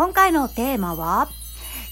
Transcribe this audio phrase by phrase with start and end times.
[0.00, 1.28] 今回のテーマは、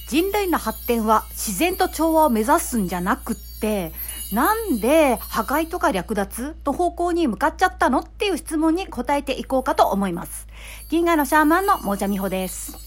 [0.08, 3.92] 人類の発展は自然と調和を目指すんじゃなくって、
[4.32, 10.48] なんで破壊とか略奪の方向に向かっちゃったのっていう質問に答えていこうかと思います。
[10.88, 12.78] 銀河のシャーマンのもじゃみほです。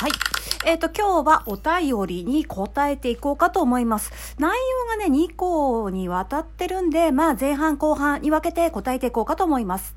[0.00, 0.10] はい。
[0.66, 4.12] えっ、ー、と、今日はお便りに答えていこうかと思います。
[4.38, 4.50] 内
[4.90, 9.96] 容がね、2個にわたってるんで、まあ前半後半に分けて答えていこうかと思います。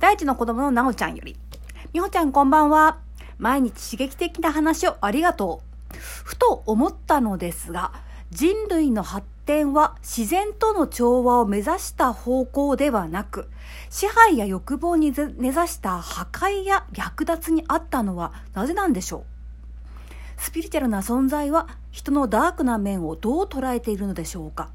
[0.00, 1.36] 第一の子供のなおちゃんより。
[1.96, 2.98] みほちゃんこんばんは。
[3.38, 5.96] 毎日刺激的な話をありがとう。
[5.96, 7.90] ふと思ったのですが、
[8.30, 13.48] 人類の発展は自然との調和を目指した方向ではなく、
[13.88, 19.24] 支配や欲望に根ざした破壊や略奪にあったのはなぜなんでしょう？
[20.36, 24.68] スピリチュアルな存在は人のダークな面をどう捉えているのでしょうか？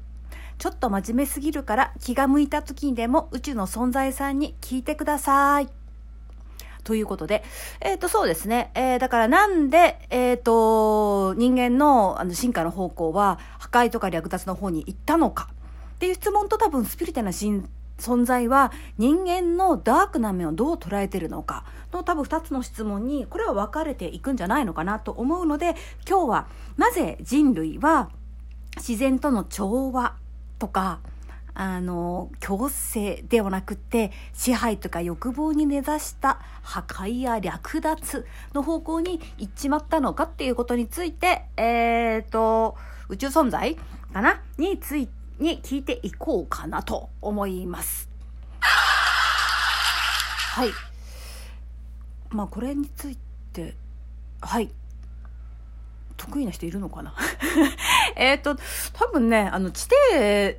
[0.58, 5.68] ちょっと真面目すぎるから気が向いた時にでも宇宙の存在さんに聞いてください。
[6.84, 7.44] ということで、
[7.80, 8.70] えっ、ー、と、そうですね。
[8.74, 15.48] えー、だからなんで、えっ、ー、と、人間のあの進化の方向は破壊とか略奪の方に行ったのか。
[15.94, 21.64] っていう質問と多分スピリティな存在は人間のダークな面をどう捉えてるのか。
[21.92, 25.76] の多分2つの質問にこれは分かれていくんじゃないのかなと思うので
[26.08, 28.10] 今日はなぜ人類は
[28.76, 30.16] 自然との調和
[30.58, 31.00] とか
[31.54, 42.76] あの、強制ではなくて、支配とか欲望に根ざした破壊や略奪の方向に行っちまったのかっていうことについて、えっ、ー、と、
[43.08, 43.76] 宇宙存在
[44.12, 44.40] かな？
[44.56, 48.08] につい、に聞いていこうかなと思います。
[48.60, 50.70] はい。
[52.30, 53.18] まあこれについ
[53.52, 53.74] て、
[54.40, 54.70] はい。
[56.16, 57.14] 得意な人いるのかな？
[58.16, 58.56] えっと、
[58.92, 59.92] 多分ね、あの、地底、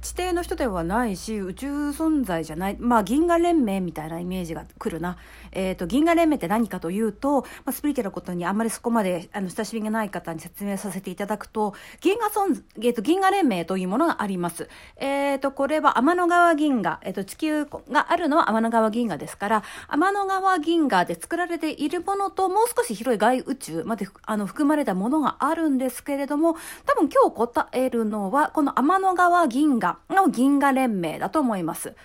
[0.01, 5.17] 地底の人ではないし、宇宙存在じゃない、まあ、銀河連盟みたいなイメージが来るな。
[5.51, 14.69] えっ、ー、と、銀河連盟って何かというと、まあ、スピリチュアルことにあんまりそこまで、あの、親しみがない方に説明させていただくと、銀河存、えっ、ー、と、銀河連盟というものがあります。
[14.97, 26.55] えっ、ー、と、これは天の川銀河、えっ、と、地球があるのは天の川銀河ですから、天の川銀河で作られているものと、もう少し広い外宇宙まで、あの、含まれたものがあるんですけれども、
[26.85, 31.95] 多分今日答えるのは、この天の川銀河の銀河連盟だと思います。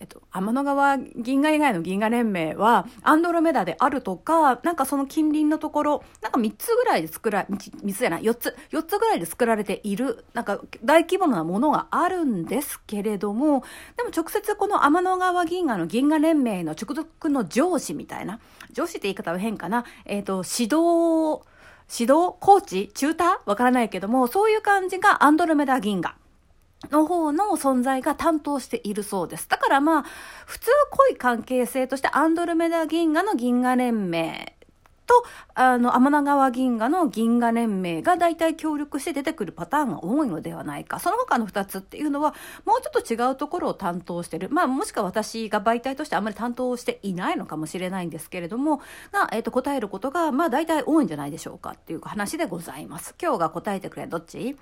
[0.00, 13.62] えっと、天の川銀河以外の銀河連盟は、アンドロメダであるとか、なんかその近隣のところ、なんか3つぐらいで作ら、3つじゃない、4つ、4つぐらいで作られている、なんか大規模なものがあるんですけれども、
[13.96, 18.40] でも直接この天の川銀河の銀河連盟の直属の上司みたいな、
[18.72, 21.42] 上司って言い方は変かな、えっ、と、指導、
[21.92, 23.50] 指導コーチチューター？
[23.50, 26.14] わからないけども、そういう感じがアンドロメダ銀河。
[26.90, 29.48] の方の存在が担当しているそうです。
[29.48, 30.04] だからまあ、
[30.46, 34.56] 普通濃い関係性としてアンドロメダ銀河の銀河連盟
[35.06, 35.24] と、
[35.54, 40.98] あの、天の川銀河の銀河連盟が大体協力して出てくるパターンが多いのではないか。
[40.98, 44.48] その他の2つっていうのは、もうちょっと違うところを担当してる。
[44.50, 48.78] まあ、もしくは私が媒体としてあんまり担当していないのかもしれないんですけれども、
[49.12, 53.14] が、えっ、ー、と、答えることが、まあ、大体多いんじゃないでしょうかっていう話でございます。
[53.20, 54.56] 今日が答えてくれ、どっち？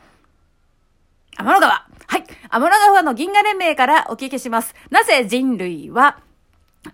[1.36, 2.24] 天の川はい。
[2.50, 4.74] 天の川の銀河連盟からお聞きします。
[4.90, 6.18] なぜ人類は、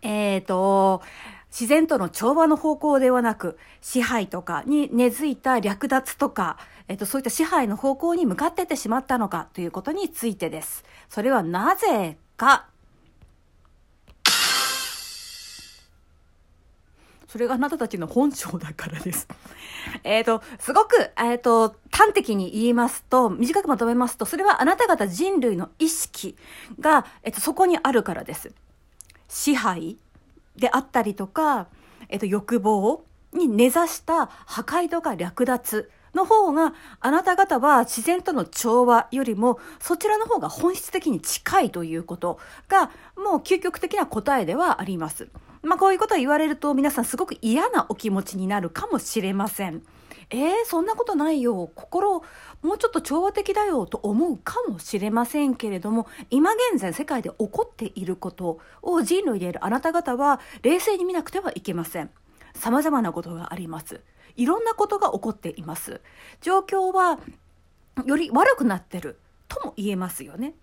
[0.02, 1.02] えっ、ー、と、
[1.50, 6.58] 自然との調和の方向ではなく、支配とかに根付いた略奪とか、
[6.88, 10.84] えっと、そういった支配の方向に向かってってしまったのかということについてです。
[11.08, 12.66] それはなぜか、
[17.28, 19.28] それがあなたたちの本性だからです。
[20.04, 26.36] えっと、すごく、えっ、ー、と、端的に言いますと、短くまとめますと、それはあなた方人類の意識
[26.80, 28.54] が、えっ、と、そこにあるからです。
[29.28, 29.98] 支配
[30.56, 31.68] であったりとか、
[32.08, 45.28] えっと、欲望に根ざした破壊とか略奪の方が、あなた方は自然との調和よりも、そちらの方が本質的に近いということが、もう究極的な答えではあります。
[45.62, 49.82] まあ、こういうことを言われると皆さんすごく嫌なお気持ちになるかもしれません。
[50.30, 51.70] えー、そんなことないよ。
[51.74, 52.22] 心、
[52.62, 62.10] もうちょっと調和的だよと思うかもしれませんけれども、今現在世界で起こっていることを人類であるあなた方は冷静に見なくてはいけません。
[62.54, 64.00] 様々なことがあります。
[64.36, 66.00] いろんなことが起こっています。
[66.40, 67.18] 状況は
[68.04, 69.18] より悪くなってる
[69.48, 70.54] とも言えますよね。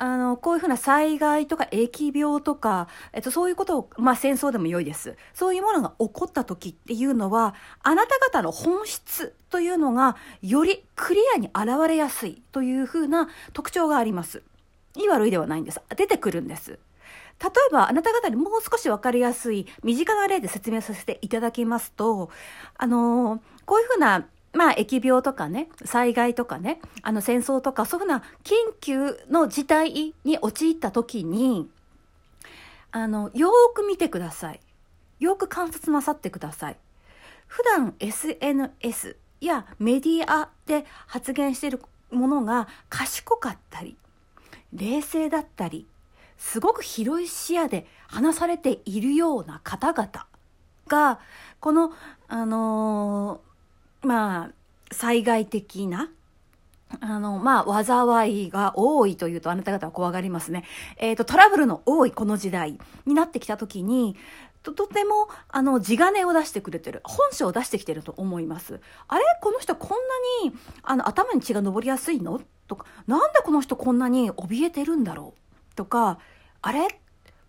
[0.00, 5.16] あの、こういうふうな災害とか疫病とか、えっと、そういうことを、まあ戦争でも良いです。
[5.34, 14.42] そういうものが起こった時っていうのは、あなた方の本質というのが、よりクリアに現れやすいというふうな特徴があります。
[14.96, 15.80] いい悪いではないんです。
[15.96, 16.78] 出てくるんです。
[17.40, 22.30] 例えばあなた方にもう少しわかりやすい身近な例で説明させていただきますと、
[22.76, 24.26] あのー、こういうふうな
[24.58, 31.70] まあ、疫病とかね、災害とかね、あの戦争とか、そういうふうな緊急の事態に陥った時に、
[32.90, 34.60] あの、よーく見てください。
[35.20, 36.76] よく観察なさってください。
[37.46, 43.96] 普段 SNS やメディアで発言しているものが賢かったり、
[44.72, 45.86] 冷静だったり、
[46.36, 50.26] すごく広い視野で話されているような方々
[50.88, 51.20] が、
[51.60, 51.92] この、
[52.26, 53.47] あのー、
[54.02, 54.50] まあ、
[54.92, 56.10] 災害的な、
[57.00, 60.64] あの、まあ、災いが多いというとあなた方は怖がりますね。
[60.96, 64.16] えっ、ー、と、トラブルの多いこの時代になってきたときに、
[64.62, 68.80] ととてもあの地金を出してくれてる本性を出してきてると思います。
[69.06, 69.24] あれ？
[69.40, 69.90] この人こん
[70.42, 72.40] なにあの頭に血が上りやすいの？
[72.66, 75.74] とかなんでこの人こんなに怯えてるんだろう？
[75.74, 76.18] とか
[76.60, 77.00] あれ？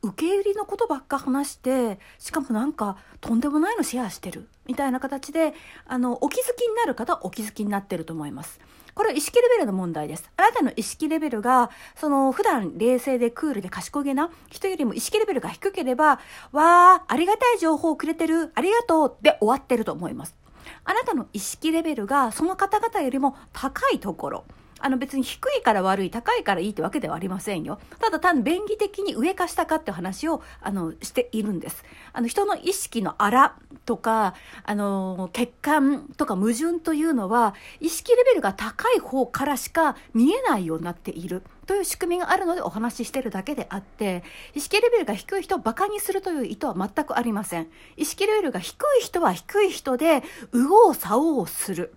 [0.02, 5.54] 受け売りのことばっか話してしかもなんかとんでもないのシェアしてるみたいな形で
[5.86, 8.60] あのお気づきになる方はお気づきになってると思います。
[9.00, 10.30] これは意識レベルの問題です。
[10.36, 16.20] あなたの意識レベルが、その普段冷静でクールで賢げな人よりも意識レベルが低ければ、
[16.52, 20.36] わー、ありがたい情報をくれてる、ありがとうで終わってると思います。
[20.84, 24.46] あなたの意識レベルがその方々よりも高いところ、
[24.80, 27.80] あの別に低いから悪い、高いからいいってわけではありませんよ。
[28.00, 31.84] ただ単に便宜的に上か下かって話を、あの、しているんです。
[32.14, 33.56] あの、人の意識のあら
[33.86, 34.34] とか、
[34.64, 41.44] あの、欠陥とか矛盾というのは、意識レベルが高い方からしか見えないようになっている。
[41.70, 44.24] という仕組みがあるのでお話ししてるだけであって、
[44.56, 47.68] 意識レベルが低い人を馬鹿にするという意図は全くありません。
[47.96, 51.94] 意識レベルが低い人は低い人で、右往左往する。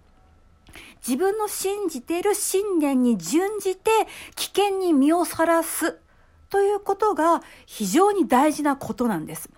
[1.06, 3.90] 自分の信じてる信念に準じて
[4.36, 5.98] 危険に身をさらす
[6.48, 9.50] ということが非常に大事なことなんです。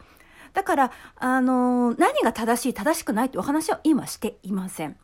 [0.53, 4.97] だから、あの、何が正しい、正しくないというお話は今していません。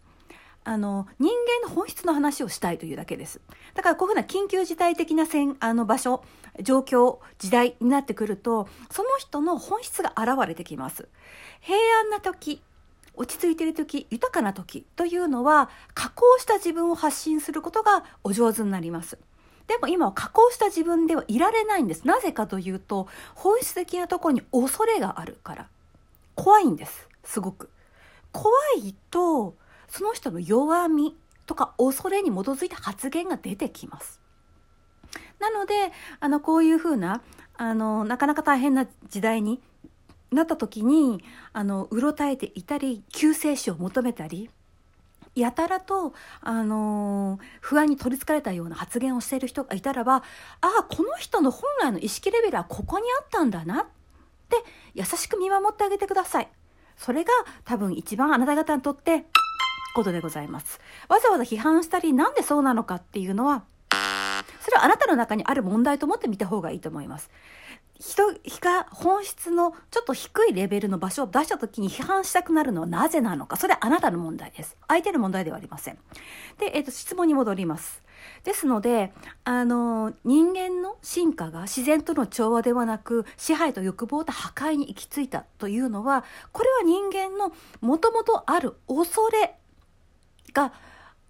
[0.62, 3.40] あの、人間の本質の話をしたいというだけです。
[3.74, 6.22] だからこういうふうな緊急事態的なせんあの場所、
[6.62, 11.08] 状況、時代になってくると、その人の本質が現れてきます。
[11.60, 12.62] 平安な時、
[13.20, 19.18] 落ち着いている時豊かな時というのは加工した自分を発信することがお上手になります。
[19.66, 22.06] でも今は加工した自分ではいられないんです。
[22.06, 25.68] なぜかというと本質的なところに恐れがあるから。
[26.34, 27.68] 怖いんですすごく。
[28.32, 29.54] 怖いと
[29.88, 31.14] その人の弱み
[31.44, 34.18] とか恐れに基づいた発言が出てきます。
[35.38, 37.20] なのであのこういうふうな
[37.58, 39.60] あのなかなか大変な時代に
[40.30, 41.22] なった時に
[41.52, 44.50] あのうろたえていたり救世主を求めたり
[45.34, 50.22] やたらと、あのー、不安に取りつかれたような発言をしている人がいたらばあ
[50.62, 53.86] あこの人の本来の意識レベルはここにあったんだなっ
[54.48, 54.56] て
[54.94, 56.48] 優しく見守ってあげてください。
[56.96, 57.30] それが
[57.64, 59.24] 多分一番あなた方にとって
[59.94, 60.80] ことでございます。
[61.08, 63.64] わざわざ批判したりなんでそうなのかっていうのは
[64.60, 67.30] それはあなたの中にある問題と思って見た方がいいと思います。
[68.00, 73.56] 人が本質のちょっと低いレベルの場所を出した時に批判したくなるのはなぜなのか。
[73.56, 74.78] それはあなたの問題です。
[74.88, 75.98] 相手の問題ではありません。
[76.58, 78.02] で、えっ、ー、と、質問に戻ります。
[78.42, 79.12] ですので、
[79.44, 87.52] あの、人間の進化が自然との調和ではなく、支配と欲望と破壊に行き着いたというのは、これは人間の
[87.82, 89.56] もともとある恐れ
[90.54, 90.72] が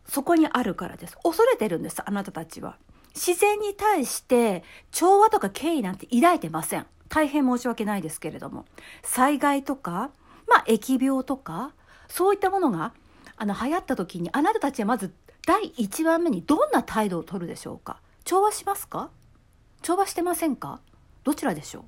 [0.07, 1.17] そこにあるからです。
[1.25, 2.77] 恐れてるんです、あなたたちは。
[3.15, 6.87] 自然に対して調和とか敬意なんて抱いてません。
[7.09, 8.67] 大変申し訳ないですけれども。
[9.03, 10.11] 災害とか、
[10.49, 11.73] まあ、疫病とか、
[12.09, 12.93] そういったものが、
[13.37, 15.13] あの、流行った時に、あなたたちはまず
[15.47, 19.11] 第1番目にどんな態度をとるでしょうか調和しますか？
[19.83, 20.81] 調和してませんか？
[21.25, 21.85] どちらでしょう？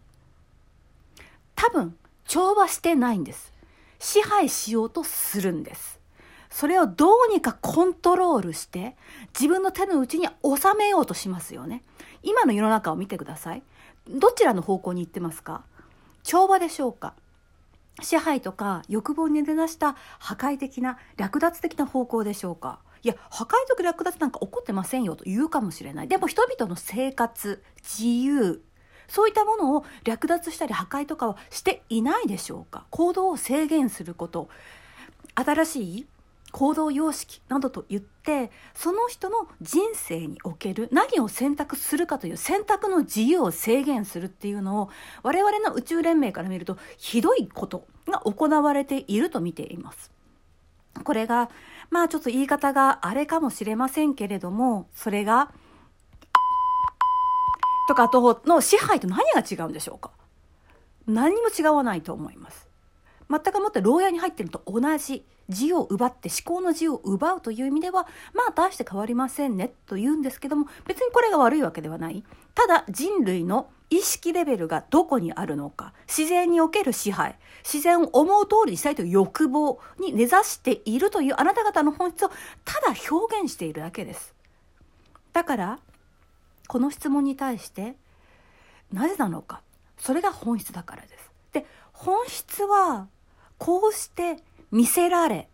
[1.55, 3.53] 多分、調和してないんです。
[4.01, 6.01] 支配しようとするんです。
[6.53, 8.95] それをどうにかコントロールして
[9.35, 11.83] 自分の手の内に収めようとしますよね。
[12.23, 13.63] 今の世の中を見てください。
[14.09, 15.65] どちらの方向に行ってますか？
[16.23, 17.15] 調和でしょうか？
[18.03, 22.81] 支配とか欲望に出だした破壊的な略奪的な方向でしょうか？
[23.03, 26.09] いや破壊と略奪なんか起こってませんよと言うかもしれない。
[26.09, 28.63] でも人々の生活自由
[29.09, 32.85] そういったものを略奪したり破壊とかはしていないでしょうか？
[32.91, 34.49] 行動を制限すること。
[35.35, 36.07] 新しい
[36.53, 44.91] 行動様式などと言ってその人の人生における何を選択するかという選択の自由を制限するっていうのを
[45.23, 50.13] 我々の宇宙連盟から見るとひどいことが行われていると見ています。
[51.05, 51.51] これが
[51.91, 55.51] まあちょっと言い方があれかもしれませんけれどもそれが
[57.89, 60.11] とかとの支配と何が違うんでしょうか
[61.07, 62.72] 何も違わないと思います。
[63.33, 72.23] 全くもって牢屋に入ってるのと同じ自由を奪って思考の自由を奪うという意味ではまあ大して変わりませんねと言うんですけども別にこれが悪いわけではない。
[72.55, 82.31] ただ人類の意識レベルがどこにあるのか自然における支配自然を思う通りにしたいという欲望に根ざしているというあなた方の本質を
[82.65, 84.35] ただ表現しているだけです。
[85.33, 85.79] だから
[86.69, 87.97] この質問に対して
[88.93, 89.61] なぜなのか。
[89.99, 91.31] それが本質だからです。
[91.53, 93.09] で本質は
[93.63, 94.39] こうして
[94.73, 95.49] 見せられ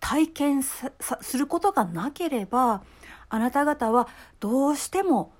[0.00, 0.88] 体験す
[1.36, 2.82] ることがなければ
[3.28, 4.08] あなた方は
[4.40, 5.34] どうしても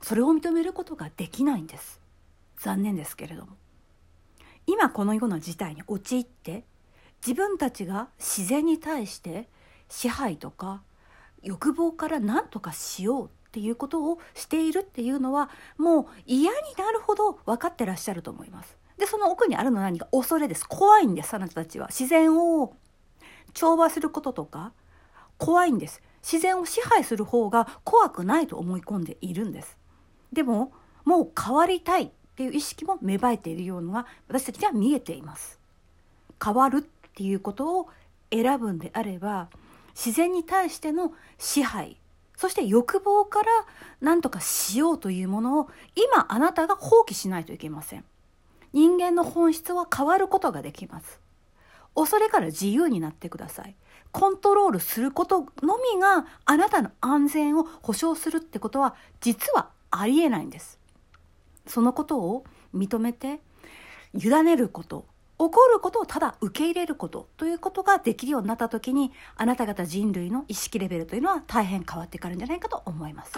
[0.00, 2.00] それを認めることができないんです
[2.56, 3.52] 残念ですけれども
[4.66, 6.64] 今このような事態に陥って
[7.20, 9.50] 自分たちが自然に対して
[9.90, 10.80] 支配とか
[11.42, 18.85] 欲望から何とかしようっていうことをしているっていうのはもう嫌になるほど分かってらっしゃると思います。
[18.98, 20.66] でその奥にあるのは何か恐れです。
[20.66, 21.88] 怖いんですあなたたちは。
[21.88, 22.74] 自然を
[23.52, 24.72] 調和することとか
[25.38, 26.02] 怖いんです。
[26.22, 29.76] 自然を支配する方が怖くないと思い込んでいるんです。
[30.32, 30.72] でも
[31.04, 35.60] もう変わりたいっていう意識も芽生えているようなのが私たちには見えています。
[36.42, 37.88] 変わるっていうことを
[38.30, 39.48] 選ぶんであれば
[39.94, 41.96] 自然に対しての支配
[42.36, 43.46] そして欲望から
[44.00, 48.04] 何とかしようというものを今あなたが放棄しないといけません。
[48.76, 51.18] 人間の本質は変わることができます。
[51.94, 53.74] 恐れから自由になってください。
[54.12, 60.78] コントロールすることのみがあなたの安全を保障するってことは実はありえないんです。
[61.66, 63.40] そのことを認めて
[64.12, 65.06] 委ねること
[65.38, 73.32] 起こることをただ受け入れることということができるようになった時にあなた方人類の意識レベルというのは大変変わってくるんじゃないかと思います。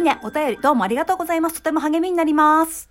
[0.00, 1.56] いね、お便りどうもありがとうございます。
[1.56, 2.89] とても励みになります。